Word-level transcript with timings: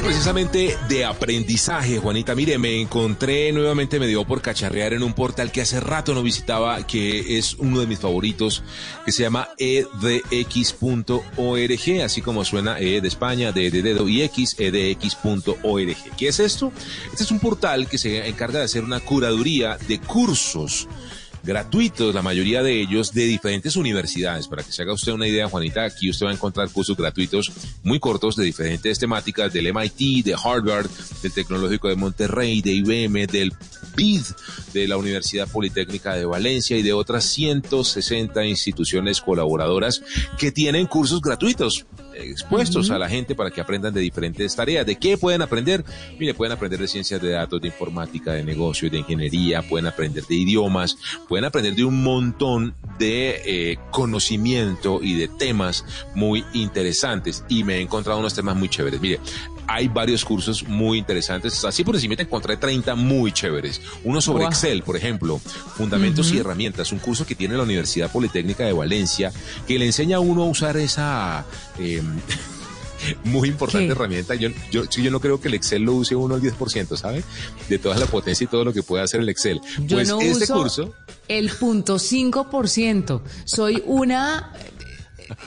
precisamente 0.00 0.76
de 0.88 1.04
aprendizaje, 1.04 1.98
Juanita, 1.98 2.34
mire, 2.34 2.56
me 2.56 2.80
encontré 2.80 3.52
nuevamente, 3.52 3.98
me 4.00 4.06
dio 4.06 4.24
por 4.24 4.40
cacharrear 4.40 4.94
en 4.94 5.02
un 5.02 5.12
portal 5.12 5.52
que 5.52 5.60
hace 5.60 5.80
rato 5.80 6.14
no 6.14 6.22
visitaba, 6.22 6.86
que 6.86 7.36
es 7.38 7.54
uno 7.54 7.80
de 7.80 7.86
mis 7.86 7.98
favoritos, 7.98 8.62
que 9.04 9.12
se 9.12 9.22
llama 9.22 9.48
edx.org, 9.58 11.22
así 12.04 12.22
como 12.22 12.44
suena 12.44 12.78
E 12.78 13.00
de 13.00 13.08
España, 13.08 13.52
de 13.52 13.70
dedo 13.70 14.08
y 14.08 14.22
X, 14.22 14.56
edx.org. 14.58 15.96
¿Qué 16.16 16.28
es 16.28 16.40
esto? 16.40 16.72
Este 17.10 17.24
es 17.24 17.30
un 17.30 17.40
portal 17.40 17.88
que 17.88 17.98
se 17.98 18.26
encarga 18.28 18.60
de 18.60 18.64
hacer 18.64 18.84
una 18.84 19.00
curaduría 19.00 19.76
de 19.88 20.00
cursos 20.00 20.88
gratuitos, 21.42 22.14
la 22.14 22.22
mayoría 22.22 22.62
de 22.62 22.80
ellos 22.80 23.12
de 23.12 23.24
diferentes 23.24 23.76
universidades. 23.76 24.48
Para 24.48 24.62
que 24.62 24.72
se 24.72 24.82
haga 24.82 24.92
usted 24.92 25.12
una 25.12 25.26
idea, 25.26 25.48
Juanita, 25.48 25.84
aquí 25.84 26.10
usted 26.10 26.26
va 26.26 26.30
a 26.30 26.34
encontrar 26.34 26.70
cursos 26.70 26.96
gratuitos 26.96 27.52
muy 27.82 27.98
cortos 27.98 28.36
de 28.36 28.44
diferentes 28.44 28.98
temáticas 28.98 29.52
del 29.52 29.72
MIT, 29.72 30.24
de 30.24 30.34
Harvard, 30.34 30.88
del 31.22 31.32
Tecnológico 31.32 31.88
de 31.88 31.96
Monterrey, 31.96 32.62
de 32.62 32.72
IBM, 32.72 33.26
del 33.26 33.52
BID, 33.96 34.22
de 34.72 34.88
la 34.88 34.96
Universidad 34.96 35.48
Politécnica 35.48 36.14
de 36.14 36.24
Valencia 36.24 36.76
y 36.76 36.82
de 36.82 36.92
otras 36.92 37.24
160 37.24 38.44
instituciones 38.44 39.20
colaboradoras 39.20 40.02
que 40.38 40.52
tienen 40.52 40.86
cursos 40.86 41.20
gratuitos 41.20 41.86
expuestos 42.14 42.90
a 42.90 42.98
la 42.98 43.08
gente 43.08 43.34
para 43.34 43.50
que 43.50 43.60
aprendan 43.60 43.94
de 43.94 44.00
diferentes 44.00 44.54
tareas. 44.54 44.86
¿De 44.86 44.96
qué 44.96 45.16
pueden 45.16 45.42
aprender? 45.42 45.84
Mire, 46.18 46.34
pueden 46.34 46.52
aprender 46.52 46.80
de 46.80 46.88
ciencias 46.88 47.20
de 47.20 47.30
datos, 47.30 47.60
de 47.60 47.68
informática, 47.68 48.32
de 48.32 48.44
negocio, 48.44 48.90
de 48.90 48.98
ingeniería, 48.98 49.62
pueden 49.62 49.86
aprender 49.86 50.24
de 50.26 50.34
idiomas, 50.34 50.96
pueden 51.28 51.44
aprender 51.44 51.74
de 51.74 51.84
un 51.84 52.02
montón 52.02 52.74
de 52.98 53.42
eh, 53.44 53.78
conocimiento 53.90 55.00
y 55.02 55.14
de 55.14 55.28
temas 55.28 55.84
muy 56.14 56.44
interesantes. 56.52 57.44
Y 57.48 57.64
me 57.64 57.76
he 57.76 57.80
encontrado 57.80 58.20
unos 58.20 58.34
temas 58.34 58.56
muy 58.56 58.68
chéveres. 58.68 59.00
Mire, 59.00 59.20
hay 59.66 59.88
varios 59.88 60.24
cursos 60.24 60.64
muy 60.66 60.98
interesantes. 60.98 61.64
Así 61.64 61.84
por 61.84 61.94
encima 61.94 62.16
te 62.16 62.22
encontré 62.22 62.56
30 62.56 62.94
muy 62.94 63.32
chéveres. 63.32 63.80
Uno 64.04 64.20
sobre 64.20 64.44
Excel, 64.44 64.82
por 64.82 64.96
ejemplo, 64.96 65.38
Fundamentos 65.38 66.32
y 66.32 66.38
Herramientas, 66.38 66.92
un 66.92 66.98
curso 66.98 67.26
que 67.26 67.34
tiene 67.34 67.56
la 67.56 67.62
Universidad 67.62 68.10
Politécnica 68.10 68.64
de 68.64 68.72
Valencia, 68.72 69.32
que 69.66 69.78
le 69.78 69.86
enseña 69.86 70.16
a 70.16 70.20
uno 70.20 70.42
a 70.42 70.46
usar 70.46 70.76
esa... 70.76 71.44
Em, 71.78 72.20
muy 73.24 73.48
importante 73.48 73.92
herramienta. 73.92 74.34
Yo, 74.34 74.50
yo, 74.70 74.84
yo 74.84 75.10
no 75.10 75.20
creo 75.20 75.40
que 75.40 75.48
el 75.48 75.54
Excel 75.54 75.82
lo 75.82 75.94
use 75.94 76.14
uno 76.14 76.34
al 76.34 76.42
10%, 76.42 76.96
¿sabe? 76.96 77.22
De 77.68 77.78
toda 77.78 77.98
la 77.98 78.06
potencia 78.06 78.44
y 78.44 78.48
todo 78.48 78.64
lo 78.64 78.72
que 78.72 78.82
puede 78.82 79.02
hacer 79.02 79.20
el 79.20 79.28
Excel. 79.28 79.60
Yo 79.80 79.96
pues 79.96 80.08
no 80.08 80.20
este 80.20 80.44
uso 80.44 80.54
curso. 80.54 80.94
El 81.28 81.50
punto 81.50 81.96
5%. 81.96 83.22
Soy 83.44 83.82
una 83.86 84.52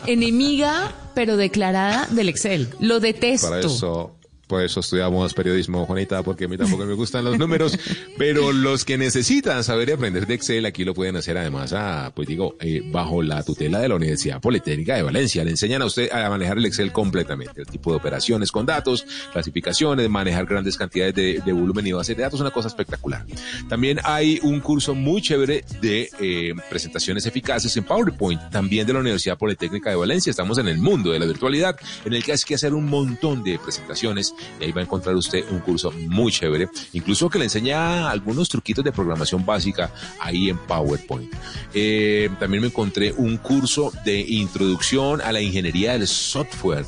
enemiga, 0.08 0.94
pero 1.14 1.38
declarada 1.38 2.08
del 2.12 2.30
Excel. 2.30 2.70
Lo 2.80 3.00
detesto. 3.00 3.50
Para 3.50 3.60
eso 3.62 4.15
por 4.48 4.64
eso 4.64 4.80
estudiamos 4.80 5.34
periodismo, 5.34 5.86
Juanita, 5.86 6.24
porque 6.24 6.46
a 6.46 6.48
mí 6.48 6.58
tampoco 6.58 6.86
me 6.86 6.94
gustan 6.94 7.26
los 7.26 7.38
números, 7.38 7.78
pero 8.18 8.52
los 8.52 8.86
que 8.86 8.98
necesitan 8.98 9.64
saber 9.64 9.90
y 9.90 9.92
aprender 9.94 10.28
de 10.28 10.34
Excel 10.34 10.66
aquí 10.66 10.84
lo 10.84 10.94
pueden 10.94 11.16
hacer 11.16 11.38
además, 11.38 11.74
a, 11.74 12.12
pues 12.16 12.28
digo, 12.28 12.56
eh, 12.60 12.82
bajo 12.86 13.22
la 13.24 13.44
tutela 13.44 13.80
de 13.80 13.90
la 13.90 13.96
Universidad 13.96 14.42
Politécnica 14.42 14.96
de 14.96 15.04
Valencia. 15.04 15.44
Le 15.44 15.52
enseñan 15.52 15.82
a 15.82 15.86
usted 15.86 16.12
a 16.12 16.30
manejar 16.30 16.58
el 16.58 16.66
Excel 16.66 16.92
completamente, 16.92 17.62
el 17.62 17.68
tipo 17.68 17.92
de 17.92 17.98
operaciones 17.98 18.52
con 18.52 18.66
datos, 18.66 19.06
clasificaciones, 19.32 20.10
manejar 20.10 20.46
grandes 20.46 20.78
cantidades 20.78 21.16
de, 21.16 21.54
volumen 21.54 21.88
y 21.88 21.92
base 21.94 22.14
de 22.14 22.24
datos, 22.24 22.40
una 22.40 22.52
cosa 22.52 22.68
espectacular. 22.68 23.26
También 23.68 24.00
hay 24.04 24.40
un 24.44 24.60
curso 24.60 24.94
muy 24.94 25.22
chévere 25.22 25.64
de 25.82 26.10
eh, 26.20 26.54
presentaciones 26.70 27.26
eficaces 27.26 27.76
en 27.78 27.84
PowerPoint, 27.84 28.52
también 28.52 28.86
de 28.86 28.94
la 28.94 29.00
Universidad 29.00 29.38
Politécnica 29.38 29.90
de 29.90 29.96
Valencia. 29.96 30.30
Estamos 30.30 30.58
en 30.58 30.68
el 30.68 30.78
mundo 30.78 31.12
de 31.12 31.20
la 31.20 31.26
virtualidad, 31.26 31.78
en 32.04 32.14
el 32.14 32.24
que 32.24 32.32
hay 32.32 32.38
que 32.46 32.56
hacer 32.56 32.74
un 32.74 32.86
montón 32.86 33.44
de 33.44 33.58
presentaciones 33.58 34.35
y 34.60 34.66
ahí 34.66 34.72
va 34.72 34.82
a 34.82 34.84
encontrar 34.84 35.16
usted 35.16 35.46
un 35.52 35.60
curso 35.60 35.92
muy 35.92 36.32
chévere, 36.32 36.70
incluso 36.94 37.30
que 37.30 37.40
le 37.40 37.46
enseña 37.46 38.10
algunos 38.10 38.50
truquitos 38.50 38.84
de 38.84 38.92
programación 38.92 39.46
básica 39.46 39.92
ahí 40.20 40.50
en 40.50 40.58
PowerPoint. 40.58 41.32
Eh, 41.74 42.30
también 42.40 42.62
me 42.62 42.68
encontré 42.68 43.14
un 43.14 43.38
curso 43.38 43.92
de 44.04 44.20
introducción 44.20 45.22
a 45.22 45.32
la 45.32 45.42
ingeniería 45.42 45.94
del 45.94 46.08
software. 46.08 46.86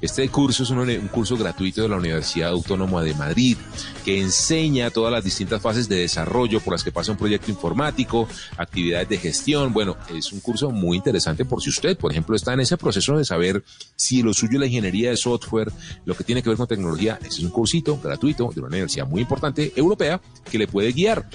Este 0.00 0.28
curso 0.28 0.62
es 0.62 0.70
un, 0.70 0.78
un 0.78 1.08
curso 1.08 1.36
gratuito 1.36 1.82
de 1.82 1.88
la 1.88 1.96
Universidad 1.96 2.50
Autónoma 2.50 3.02
de 3.02 3.14
Madrid 3.14 3.56
que 4.04 4.20
enseña 4.20 4.90
todas 4.90 5.12
las 5.12 5.24
distintas 5.24 5.60
fases 5.60 5.88
de 5.88 5.96
desarrollo 5.96 6.60
por 6.60 6.72
las 6.72 6.82
que 6.82 6.92
pasa 6.92 7.12
un 7.12 7.18
proyecto 7.18 7.50
informático, 7.50 8.28
actividades 8.56 9.08
de 9.08 9.18
gestión. 9.18 9.72
Bueno, 9.72 9.96
es 10.14 10.32
un 10.32 10.40
curso 10.40 10.70
muy 10.70 10.96
interesante 10.96 11.44
por 11.44 11.62
si 11.62 11.70
usted, 11.70 11.96
por 11.96 12.10
ejemplo, 12.10 12.34
está 12.34 12.52
en 12.54 12.60
ese 12.60 12.76
proceso 12.76 13.16
de 13.16 13.24
saber 13.24 13.62
si 13.96 14.22
lo 14.22 14.32
suyo 14.32 14.54
es 14.54 14.60
la 14.60 14.66
ingeniería 14.66 15.10
de 15.10 15.16
software, 15.16 15.72
lo 16.04 16.14
que 16.14 16.24
tiene 16.24 16.42
que 16.42 16.48
ver 16.48 16.56
con 16.56 16.66
tecnología 16.66 16.89
es 16.98 17.38
un 17.40 17.50
cursito 17.50 17.98
gratuito 18.02 18.50
de 18.54 18.60
una 18.60 18.68
universidad 18.68 19.06
muy 19.06 19.22
importante 19.22 19.72
europea 19.76 20.20
que 20.50 20.58
le 20.58 20.66
puede 20.66 20.92
guiar. 20.92 21.28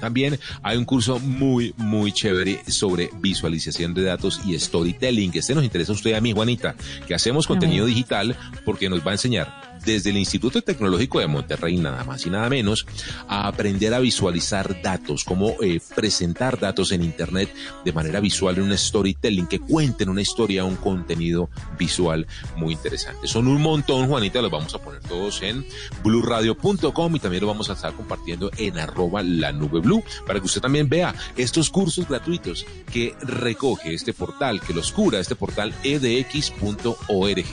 También 0.00 0.38
hay 0.62 0.76
un 0.76 0.84
curso 0.84 1.18
muy, 1.18 1.74
muy 1.76 2.12
chévere 2.12 2.62
sobre 2.68 3.10
visualización 3.20 3.94
de 3.94 4.02
datos 4.02 4.40
y 4.46 4.58
storytelling. 4.58 5.32
Este 5.34 5.54
nos 5.54 5.64
interesa 5.64 5.92
a 5.92 5.96
usted 5.96 6.14
a 6.14 6.20
mí, 6.20 6.32
Juanita, 6.32 6.76
que 7.06 7.14
hacemos 7.14 7.46
contenido 7.46 7.86
digital 7.86 8.36
porque 8.64 8.88
nos 8.88 9.04
va 9.04 9.10
a 9.10 9.14
enseñar 9.14 9.77
desde 9.88 10.10
el 10.10 10.18
Instituto 10.18 10.60
Tecnológico 10.60 11.18
de 11.18 11.26
Monterrey, 11.26 11.78
nada 11.78 12.04
más 12.04 12.26
y 12.26 12.30
nada 12.30 12.50
menos, 12.50 12.86
a 13.26 13.48
aprender 13.48 13.94
a 13.94 14.00
visualizar 14.00 14.82
datos, 14.82 15.24
cómo 15.24 15.54
eh, 15.62 15.80
presentar 15.94 16.60
datos 16.60 16.92
en 16.92 17.02
Internet 17.02 17.48
de 17.86 17.92
manera 17.94 18.20
visual 18.20 18.56
en 18.58 18.64
un 18.64 18.76
storytelling, 18.76 19.46
que 19.46 19.60
cuenten 19.60 20.10
una 20.10 20.20
historia, 20.20 20.64
un 20.64 20.76
contenido 20.76 21.48
visual 21.78 22.26
muy 22.56 22.74
interesante. 22.74 23.26
Son 23.26 23.48
un 23.48 23.62
montón, 23.62 24.08
Juanita, 24.08 24.42
los 24.42 24.50
vamos 24.50 24.74
a 24.74 24.78
poner 24.78 25.00
todos 25.00 25.40
en 25.40 25.64
blueradio.com 26.04 27.16
y 27.16 27.20
también 27.20 27.40
lo 27.40 27.46
vamos 27.46 27.70
a 27.70 27.72
estar 27.72 27.94
compartiendo 27.94 28.50
en 28.58 28.78
arroba 28.78 29.22
la 29.22 29.52
nube 29.52 29.80
blue, 29.80 30.04
para 30.26 30.38
que 30.38 30.46
usted 30.46 30.60
también 30.60 30.90
vea 30.90 31.14
estos 31.38 31.70
cursos 31.70 32.06
gratuitos 32.06 32.66
que 32.92 33.14
recoge 33.22 33.94
este 33.94 34.12
portal, 34.12 34.60
que 34.60 34.74
los 34.74 34.92
cura 34.92 35.18
este 35.18 35.34
portal 35.34 35.72
edx.org. 35.82 37.46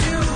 you 0.00 0.33